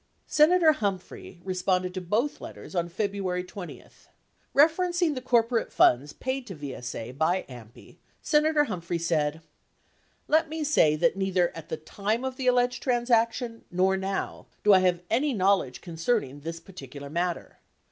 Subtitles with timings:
[0.25, 3.83] Senator Humphrey responded to both letters on Febru ary 20.
[4.55, 9.41] Eeferencing the corporate funds paid to VSA by AMPI, Sena tor Humphrey said:
[10.27, 14.73] Let me say that neither at the time of the alleged transaction nor now do
[14.73, 17.59] I have any knowledge concerning this particular matter.